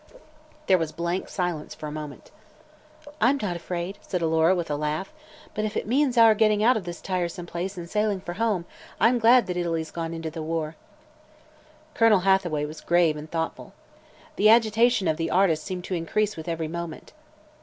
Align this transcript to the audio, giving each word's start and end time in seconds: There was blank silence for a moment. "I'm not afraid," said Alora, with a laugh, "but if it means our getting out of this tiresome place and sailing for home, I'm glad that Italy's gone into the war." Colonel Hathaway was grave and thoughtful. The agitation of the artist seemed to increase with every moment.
There 0.65 0.79
was 0.79 0.91
blank 0.91 1.29
silence 1.29 1.75
for 1.75 1.85
a 1.85 1.91
moment. 1.91 2.31
"I'm 3.21 3.37
not 3.39 3.55
afraid," 3.55 3.99
said 4.01 4.23
Alora, 4.23 4.55
with 4.55 4.71
a 4.71 4.75
laugh, 4.75 5.13
"but 5.53 5.63
if 5.63 5.77
it 5.77 5.85
means 5.85 6.17
our 6.17 6.33
getting 6.33 6.63
out 6.63 6.75
of 6.75 6.85
this 6.85 7.01
tiresome 7.01 7.45
place 7.45 7.77
and 7.77 7.87
sailing 7.87 8.19
for 8.19 8.33
home, 8.33 8.65
I'm 8.99 9.19
glad 9.19 9.45
that 9.45 9.57
Italy's 9.57 9.91
gone 9.91 10.11
into 10.15 10.31
the 10.31 10.41
war." 10.41 10.75
Colonel 11.93 12.21
Hathaway 12.21 12.65
was 12.65 12.81
grave 12.81 13.15
and 13.15 13.29
thoughtful. 13.29 13.73
The 14.37 14.49
agitation 14.49 15.07
of 15.07 15.17
the 15.17 15.29
artist 15.29 15.63
seemed 15.63 15.83
to 15.83 15.93
increase 15.93 16.35
with 16.35 16.47
every 16.47 16.67
moment. 16.67 17.13